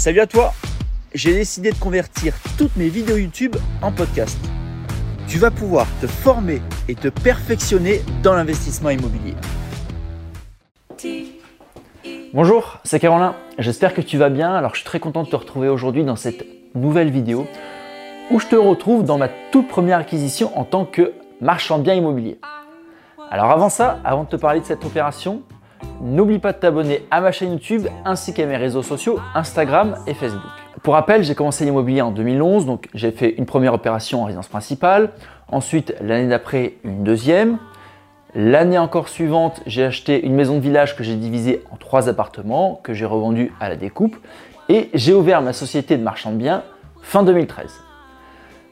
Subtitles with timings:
[0.00, 0.54] Salut à toi
[1.12, 4.38] J'ai décidé de convertir toutes mes vidéos YouTube en podcast.
[5.28, 9.34] Tu vas pouvoir te former et te perfectionner dans l'investissement immobilier.
[12.32, 13.34] Bonjour, c'est Caroline.
[13.58, 14.54] J'espère que tu vas bien.
[14.54, 17.46] Alors, je suis très content de te retrouver aujourd'hui dans cette nouvelle vidéo
[18.30, 21.12] où je te retrouve dans ma toute première acquisition en tant que
[21.42, 22.40] marchand bien immobilier.
[23.30, 25.42] Alors, avant ça, avant de te parler de cette opération,
[26.00, 30.14] n'oublie pas de t'abonner à ma chaîne YouTube ainsi qu'à mes réseaux sociaux Instagram et
[30.14, 30.42] Facebook.
[30.82, 34.48] Pour rappel, j'ai commencé l'immobilier en 2011, donc j'ai fait une première opération en résidence
[34.48, 35.10] principale,
[35.48, 37.58] ensuite l'année d'après une deuxième,
[38.34, 42.80] L'année encore suivante, j'ai acheté une maison de village que j'ai divisée en trois appartements,
[42.84, 44.16] que j'ai revendu à la découpe,
[44.68, 46.62] et j'ai ouvert ma société de marchand de biens
[47.02, 47.80] fin 2013.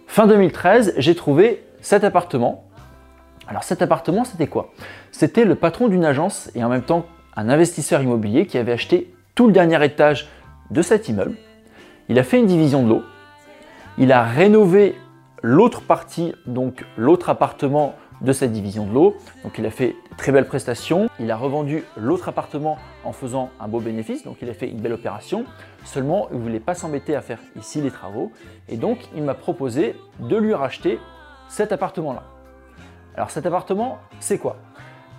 [0.06, 2.67] Fin 2013, j'ai trouvé cet appartement.
[3.48, 4.72] Alors cet appartement, c'était quoi?
[5.10, 9.12] C'était le patron d'une agence et en même temps un investisseur immobilier qui avait acheté
[9.34, 10.28] tout le dernier étage
[10.70, 11.34] de cet immeuble.
[12.10, 13.02] Il a fait une division de l'eau.
[13.96, 14.96] Il a rénové
[15.42, 19.16] l'autre partie, donc l'autre appartement de cette division de l'eau.
[19.44, 21.08] Donc il a fait très belles prestations.
[21.18, 24.24] Il a revendu l'autre appartement en faisant un beau bénéfice.
[24.24, 25.44] Donc il a fait une belle opération.
[25.84, 28.30] Seulement, il ne voulait pas s'embêter à faire ici les travaux.
[28.68, 30.98] Et donc il m'a proposé de lui racheter
[31.48, 32.24] cet appartement-là.
[33.18, 34.58] Alors cet appartement, c'est quoi?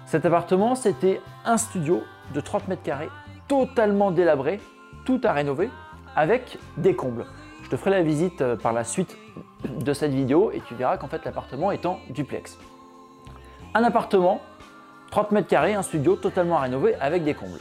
[0.06, 2.02] Cet appartement, c'était un studio
[2.34, 3.10] de 30 mètres carrés,
[3.50, 4.62] totalement délabré,
[5.04, 5.70] tout à rénover,
[6.16, 7.26] avec des combles.
[7.62, 9.18] Je te ferai la visite euh, par la suite
[9.66, 12.58] de cette vidéo et tu verras qu'en fait l'appartement est en duplex
[13.76, 14.40] un appartement,
[15.12, 17.60] 30 mètres carrés, un studio totalement rénové avec des combles.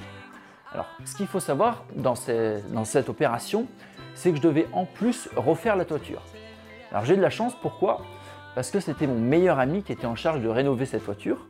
[0.73, 2.14] Alors, ce qu'il faut savoir dans,
[2.69, 3.67] dans cette opération,
[4.14, 6.23] c'est que je devais en plus refaire la toiture.
[6.92, 8.02] Alors j'ai de la chance, pourquoi?
[8.59, 11.47] Parce que c'était mon meilleur ami qui était en charge de rénover cette toiture.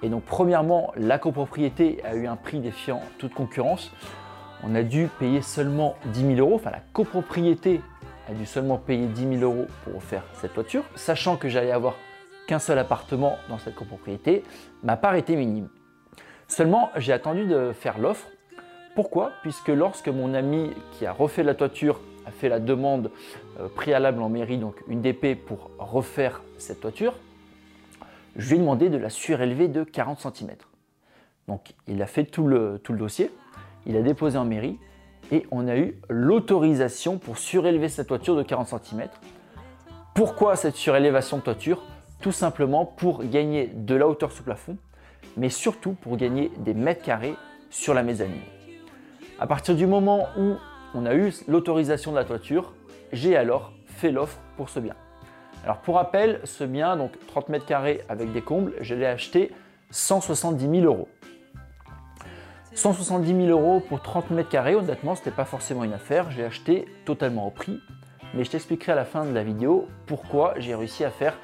[0.00, 3.90] Et donc premièrement, la copropriété a eu un prix défiant toute concurrence.
[4.62, 7.80] On a dû payer seulement 10 000 euros, enfin la copropriété
[8.28, 11.96] a dû seulement payer 10 000 euros pour refaire cette toiture, sachant que j'allais avoir
[12.46, 14.44] qu'un seul appartement dans cette copropriété,
[14.84, 15.68] ma part était minime.
[16.46, 18.28] Seulement, j'ai attendu de faire l'offre.
[18.94, 19.32] Pourquoi?
[19.42, 23.10] Puisque lorsque mon ami qui a refait la toiture a fait la demande
[23.60, 27.14] euh, préalable en mairie, donc une DP pour refaire cette toiture,
[28.36, 30.50] je lui ai demandé de la surélever de 40 cm.
[31.48, 33.30] Donc il a fait tout le, tout le dossier,
[33.86, 34.78] il a déposé en mairie
[35.30, 39.08] et on a eu l'autorisation pour surélever cette toiture de 40 cm.
[40.14, 41.82] Pourquoi cette surélévation de toiture?
[42.20, 44.76] Tout simplement pour gagner de la hauteur sous plafond,
[45.36, 47.34] mais surtout pour gagner des mètres carrés
[47.70, 48.42] sur la mezzanine.
[49.40, 50.54] À partir du moment où
[50.94, 52.72] on a eu l'autorisation de la toiture,
[53.12, 54.94] j'ai alors fait l'offre pour ce bien.
[55.64, 59.52] Alors pour rappel, ce bien, donc 30 mètres carrés avec des combles, je l'ai acheté
[59.90, 61.08] 170 000 euros.
[62.74, 66.30] 170 000 euros pour 30 mètres carrés, honnêtement, ce n'était pas forcément une affaire.
[66.30, 67.80] J'ai acheté totalement au prix
[68.34, 71.36] mais je t'expliquerai à la fin de la vidéo pourquoi j'ai réussi à faire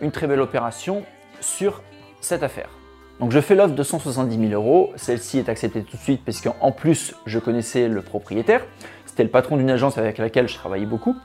[0.00, 1.04] une très belle opération
[1.40, 1.82] sur
[2.20, 2.83] cette affaire.
[3.20, 6.40] Donc je fais l'offre de 170 000 euros, celle-ci est acceptée tout de suite parce
[6.40, 8.66] qu'en plus je connaissais le propriétaire,
[9.06, 11.16] c'était le patron d'une agence avec laquelle je travaillais beaucoup.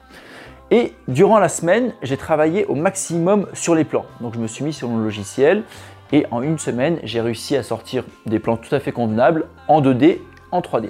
[0.69, 4.05] Et durant la semaine, j'ai travaillé au maximum sur les plans.
[4.21, 5.63] Donc je me suis mis sur mon logiciel
[6.11, 9.81] et en une semaine, j'ai réussi à sortir des plans tout à fait convenables en
[9.81, 10.19] 2D,
[10.51, 10.89] en 3D.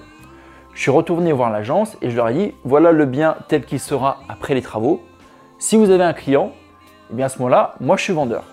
[0.74, 3.80] Je suis retourné voir l'agence et je leur ai dit voilà le bien tel qu'il
[3.80, 5.02] sera après les travaux.
[5.60, 6.52] Si vous avez un client,
[7.12, 8.44] eh bien à ce moment-là, moi je suis vendeur.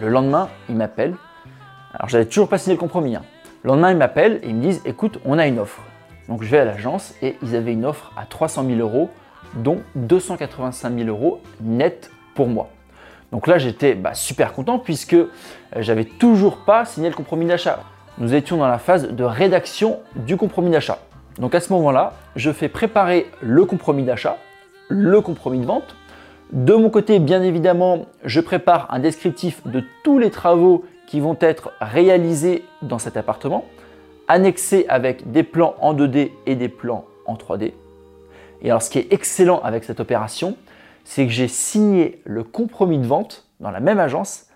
[0.00, 1.14] Le lendemain, ils m'appellent.
[1.92, 3.16] Alors j'avais toujours pas signé le compromis.
[3.16, 3.22] Hein.
[3.62, 5.82] Le lendemain, ils m'appellent et ils me disent écoute, on a une offre.
[6.28, 9.10] Donc je vais à l'agence et ils avaient une offre à 300 000 euros,
[9.54, 12.68] dont 285 000 euros net pour moi.
[13.32, 15.28] Donc là, j'étais bah, super content puisque euh,
[15.76, 17.80] j'avais toujours pas signé le compromis d'achat
[18.18, 20.98] nous étions dans la phase de rédaction du compromis d'achat.
[21.38, 24.38] Donc à ce moment-là, je fais préparer le compromis d'achat,
[24.88, 25.96] le compromis de vente.
[26.54, 31.36] De mon côté, bien évidemment, je prépare un descriptif de tous les travaux qui vont
[31.40, 33.64] être réalisés dans cet appartement,
[34.28, 37.72] annexé avec des plans en 2D et des plans en 3D.
[38.62, 40.56] Et alors ce qui est excellent avec cette opération,
[41.02, 44.46] c'est que j'ai signé le compromis de vente dans la même agence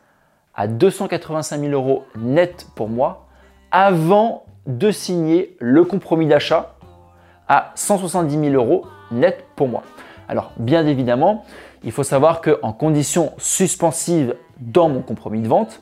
[0.54, 3.26] à 285 000 euros net pour moi
[3.72, 6.76] avant de signer le compromis d'achat
[7.48, 9.82] à 170 000 euros net pour moi.
[10.28, 11.44] Alors bien évidemment,
[11.82, 15.80] il faut savoir qu'en condition suspensive dans mon compromis de vente,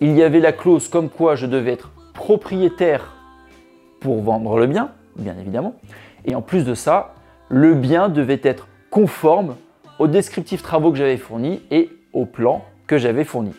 [0.00, 3.14] il y avait la clause comme quoi je devais être propriétaire
[4.00, 5.74] pour vendre le bien, bien évidemment.
[6.24, 7.14] Et en plus de ça,
[7.48, 9.56] le bien devait être conforme
[9.98, 13.52] aux descriptifs travaux que j'avais fournis et au plan que j'avais fourni.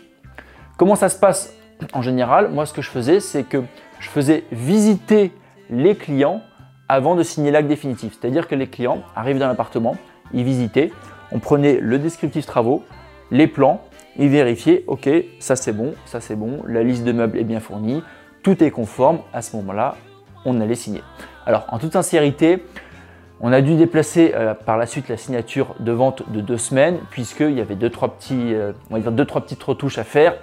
[0.78, 1.54] Comment ça se passe
[1.94, 3.63] en général, moi ce que je faisais, c'est que
[4.00, 5.31] je faisais visiter
[5.69, 6.42] les clients
[6.89, 8.18] avant de signer l'acte définitif.
[8.19, 9.95] C'est-à-dire que les clients arrivent dans l'appartement,
[10.33, 10.91] ils visitaient,
[11.31, 12.83] on prenait le descriptif travaux,
[13.31, 13.81] les plans,
[14.18, 15.09] ils vérifiaient, ok,
[15.39, 18.03] ça c'est bon, ça c'est bon, la liste de meubles est bien fournie,
[18.44, 19.95] tout est conforme, à ce moment-là,
[20.45, 21.03] on allait signer.
[21.45, 22.63] Alors, en toute sincérité,
[23.39, 26.97] on a dû déplacer euh, par la suite la signature de vente de deux semaines,
[27.12, 30.03] puisqu'il y avait deux, trois petits, euh, on va dire deux, trois petites retouches à
[30.03, 30.35] faire,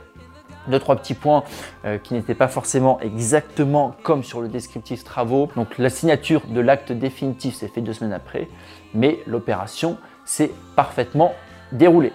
[0.69, 1.45] deux, trois petits points
[1.85, 5.51] euh, qui n'étaient pas forcément exactement comme sur le descriptif travaux.
[5.57, 8.49] Donc la signature de l'acte définitif s'est fait deux semaines après,
[8.95, 11.35] mais l'opération s'est parfaitement
[11.73, 12.13] déroulée.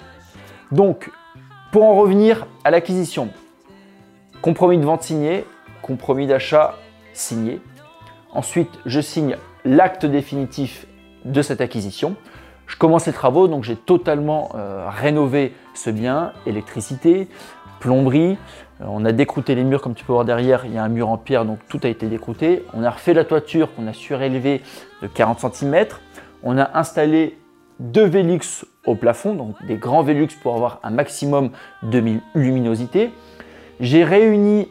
[0.71, 1.11] Donc,
[1.71, 3.29] pour en revenir à l'acquisition,
[4.41, 5.45] compromis de vente signé,
[5.81, 6.75] compromis d'achat
[7.13, 7.61] signé.
[8.31, 10.85] Ensuite, je signe l'acte définitif
[11.25, 12.15] de cette acquisition.
[12.69, 17.27] Je commence les travaux, donc j'ai totalement euh, rénové ce bien, électricité,
[17.79, 18.37] plomberie.
[18.79, 20.87] Euh, on a décrouté les murs, comme tu peux voir derrière, il y a un
[20.87, 22.63] mur en pierre, donc tout a été décrouté.
[22.75, 24.61] On a refait la toiture qu'on a surélevé
[25.01, 25.87] de 40 cm.
[26.43, 27.39] On a installé
[27.79, 31.49] deux Velux au plafond, donc des grands Velux pour avoir un maximum
[31.81, 33.09] de luminosité.
[33.79, 34.67] J'ai réuni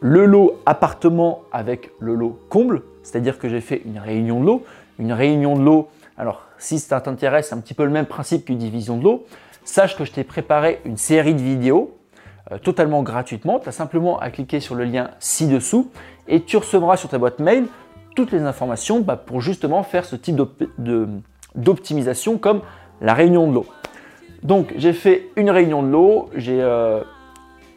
[0.00, 4.64] le lot appartement avec le lot comble, c'est-à-dire que j'ai fait une réunion de l'eau.
[4.98, 8.58] Une réunion de l'eau, alors si ça t'intéresse, un petit peu le même principe qu'une
[8.58, 9.26] division de l'eau.
[9.64, 11.96] Sache que je t'ai préparé une série de vidéos
[12.52, 13.58] euh, totalement gratuitement.
[13.58, 15.90] Tu as simplement à cliquer sur le lien ci-dessous
[16.28, 17.66] et tu recevras sur ta boîte mail
[18.14, 20.40] toutes les informations bah, pour justement faire ce type
[21.56, 22.60] d'optimisation comme
[23.00, 23.66] la réunion de l'eau.
[24.42, 27.00] Donc j'ai fait une réunion de l'eau, j'ai euh,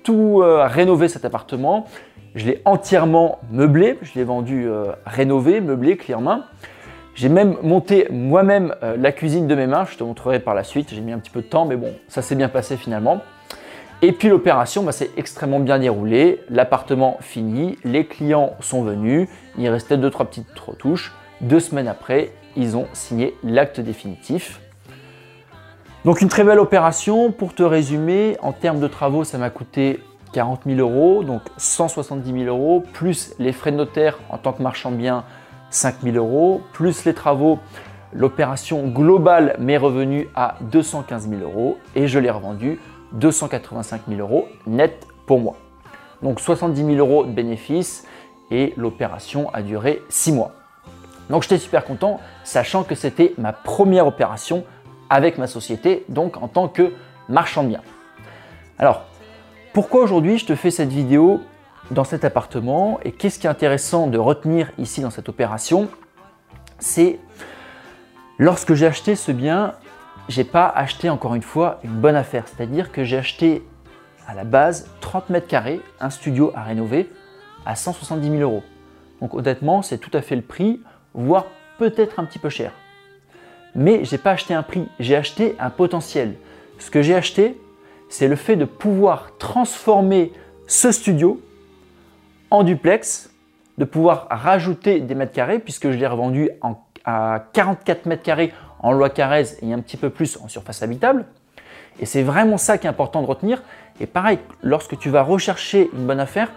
[0.04, 1.86] tout euh, rénové cet appartement,
[2.36, 4.70] je l'ai entièrement meublé, je l'ai vendu
[5.06, 6.44] rénové, meublé, clé en main.
[7.18, 10.64] J'ai même monté moi-même euh, la cuisine de mes mains, je te montrerai par la
[10.64, 13.24] suite, j'ai mis un petit peu de temps, mais bon, ça s'est bien passé finalement.
[14.04, 19.28] Et puis l'opération bah, s'est extrêmement bien déroulée, l'appartement fini, les clients sont venus,
[19.58, 21.12] il restait deux trois petites retouches.
[21.42, 24.62] Deux semaines après, ils ont signé l'acte définitif.
[26.06, 27.32] Donc une très belle opération.
[27.32, 30.04] Pour te résumer, en termes de travaux, ça m'a coûté
[30.34, 34.62] 40 000 euros, donc 170 000 euros, plus les frais de notaire en tant que
[34.62, 35.24] marchand de biens,
[35.70, 37.60] 5 000 euros, plus les travaux,
[38.14, 42.80] l'opération globale m'est revenue à 215 000 euros et je l'ai revendu
[43.14, 45.56] 285 000 euros net pour moi.
[46.22, 48.06] Donc 70 000 euros de bénéfices
[48.50, 50.52] et l'opération a duré 6 mois.
[51.30, 54.64] Donc j'étais super content, sachant que c'était ma première opération
[55.10, 56.94] avec ma société, donc en tant que
[57.30, 57.82] marchand de biens.
[58.80, 59.06] Alors,
[59.74, 61.42] pourquoi aujourd'hui je te fais cette vidéo
[61.92, 65.88] dans cet appartement et qu'est-ce qui est intéressant de retenir ici dans cette opération
[66.80, 67.20] C'est
[68.38, 69.74] lorsque j'ai acheté ce bien,
[70.28, 73.64] j'ai pas acheté encore une fois une bonne affaire, c'est-à-dire que j'ai acheté
[74.28, 77.10] à la base 30 mètres carrés, un studio à rénover
[77.66, 78.64] à 170 000 euros.
[79.22, 80.82] Donc honnêtement, c'est tout à fait le prix,
[81.14, 81.46] voire
[81.78, 82.72] peut-être un petit peu cher.
[83.76, 86.36] Mais j'ai pas acheté un prix, j'ai acheté un potentiel.
[86.80, 87.60] Ce que j'ai acheté,
[88.10, 90.34] c'est le fait de pouvoir transformer
[90.68, 91.42] ce studio
[92.50, 93.30] en duplex,
[93.78, 96.50] de pouvoir rajouter des mètres carrés, puisque je l'ai revendu
[97.06, 101.26] à 44 mètres carrés en loi Carrez et un petit peu plus en surface habitable.
[102.00, 103.64] Et c'est vraiment ça qui est important de retenir.
[104.00, 106.52] Et pareil, lorsque tu vas rechercher une bonne affaire,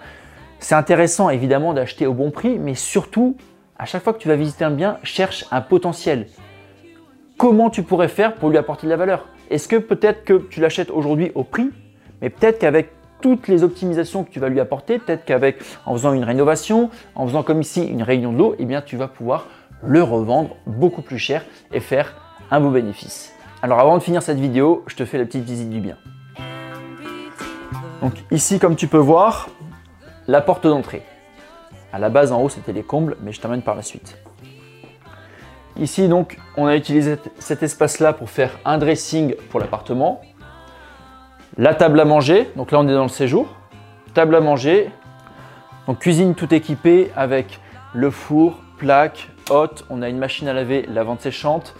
[0.58, 3.36] c'est intéressant évidemment d'acheter au bon prix, mais surtout,
[3.78, 6.26] à chaque fois que tu vas visiter un bien, cherche un potentiel.
[7.38, 9.26] Comment tu pourrais faire pour lui apporter de la valeur?
[9.48, 11.70] Est-ce que peut-être que tu l'achètes aujourd'hui au prix,
[12.20, 16.12] mais peut-être qu'avec toutes les optimisations que tu vas lui apporter, peut-être qu'avec en faisant
[16.12, 19.46] une rénovation, en faisant comme ici une réunion de l'eau, eh bien tu vas pouvoir
[19.82, 22.14] le revendre beaucoup plus cher et faire
[22.50, 23.32] un beau bénéfice.
[23.62, 25.96] Alors avant de finir cette vidéo, je te fais la petite visite du bien.
[28.02, 29.48] Donc ici comme tu peux voir,
[30.26, 31.02] la porte d'entrée.
[31.92, 34.16] À la base en haut c'était les combles, mais je t'emmène par la suite.
[35.78, 40.20] Ici, donc, on a utilisé cet espace-là pour faire un dressing pour l'appartement.
[41.58, 43.48] La table à manger, donc là on est dans le séjour.
[44.14, 44.90] Table à manger,
[45.86, 47.60] donc cuisine tout équipée avec
[47.92, 49.84] le four, plaque, hotte.
[49.90, 51.74] On a une machine à laver, lavante séchante,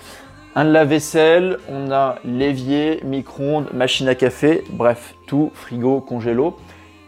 [0.57, 6.57] un lave-vaisselle, on a l'évier, micro-ondes, machine à café, bref, tout, frigo, congélo.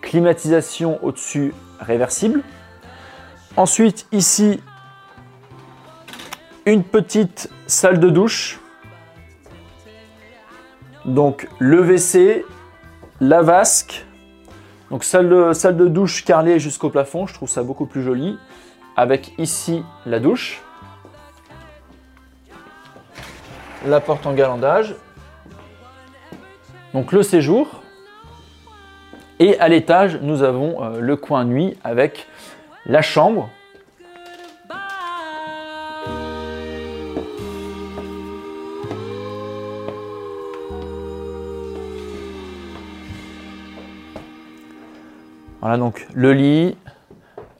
[0.00, 2.42] Climatisation au-dessus réversible.
[3.56, 4.60] Ensuite, ici,
[6.66, 8.60] une petite salle de douche.
[11.04, 12.44] Donc le WC,
[13.20, 14.04] la vasque.
[14.90, 18.38] Donc salle de, douche carrelée jusqu'au plafond, je trouve ça beaucoup plus joli.
[18.96, 20.62] Avec ici la douche.
[23.86, 24.94] La porte en galandage.
[26.92, 27.82] Donc le séjour.
[29.38, 32.28] Et à l'étage, nous avons euh, le coin nuit avec
[32.86, 33.50] la chambre
[45.62, 46.76] Voilà donc le lit,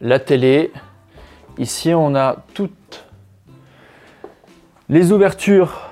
[0.00, 0.72] la télé.
[1.56, 3.06] Ici on a toutes
[4.88, 5.88] les ouvertures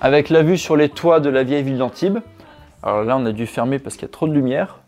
[0.00, 2.18] avec la vue sur les toits de la vieille ville d'Antibes.
[2.82, 4.80] Alors là on a dû fermer parce qu'il y a trop de lumière.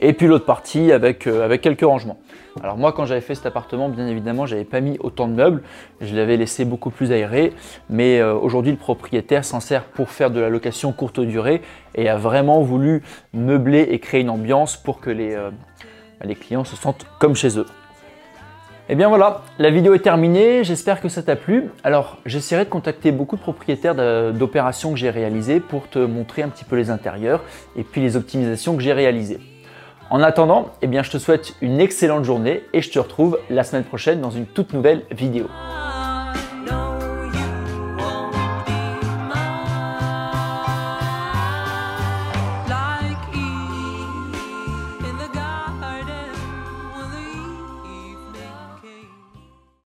[0.00, 2.18] Et puis l'autre partie avec, euh, avec quelques rangements.
[2.62, 5.62] Alors moi quand j'avais fait cet appartement, bien évidemment, j'avais pas mis autant de meubles,
[6.00, 7.52] je l'avais laissé beaucoup plus aéré,
[7.90, 11.62] mais euh, aujourd'hui le propriétaire s'en sert pour faire de la location courte durée
[11.94, 13.02] et a vraiment voulu
[13.32, 15.50] meubler et créer une ambiance pour que les, euh,
[16.22, 17.66] les clients se sentent comme chez eux.
[18.90, 21.70] Et bien voilà, la vidéo est terminée, j'espère que ça t'a plu.
[21.84, 23.94] Alors j'essaierai de contacter beaucoup de propriétaires
[24.32, 27.42] d'opérations que j'ai réalisées pour te montrer un petit peu les intérieurs
[27.76, 29.40] et puis les optimisations que j'ai réalisées.
[30.10, 33.84] En attendant, eh je te souhaite une excellente journée et je te retrouve la semaine
[33.84, 35.48] prochaine dans une toute nouvelle vidéo.